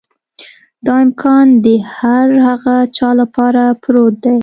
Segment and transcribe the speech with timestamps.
[0.85, 1.67] دا امکان د
[1.97, 4.37] هر هغه چا لپاره پروت دی.